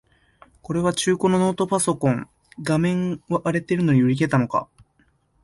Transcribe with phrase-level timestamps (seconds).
[0.63, 2.27] この中古のノートパソコン、
[2.63, 4.67] 画面割れてるのに売り切れたのか